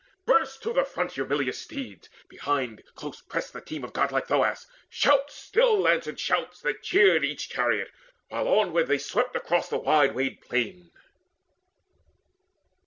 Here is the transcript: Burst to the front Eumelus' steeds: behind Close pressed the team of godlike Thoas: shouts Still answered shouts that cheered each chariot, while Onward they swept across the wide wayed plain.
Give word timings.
Burst 0.25 0.63
to 0.63 0.73
the 0.73 0.83
front 0.83 1.15
Eumelus' 1.15 1.59
steeds: 1.59 2.09
behind 2.27 2.83
Close 2.95 3.21
pressed 3.21 3.53
the 3.53 3.61
team 3.61 3.83
of 3.83 3.93
godlike 3.93 4.25
Thoas: 4.25 4.65
shouts 4.89 5.35
Still 5.35 5.87
answered 5.87 6.19
shouts 6.19 6.59
that 6.61 6.81
cheered 6.81 7.23
each 7.23 7.49
chariot, 7.49 7.91
while 8.27 8.47
Onward 8.47 8.87
they 8.87 8.97
swept 8.97 9.35
across 9.35 9.69
the 9.69 9.77
wide 9.77 10.15
wayed 10.15 10.41
plain. 10.41 10.89